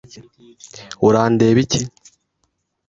[1.07, 1.81] Urandeba iki?